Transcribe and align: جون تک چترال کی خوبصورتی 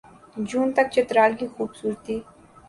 جون 0.49 0.67
تک 0.75 0.87
چترال 0.95 1.31
کی 1.39 1.47
خوبصورتی 1.53 2.17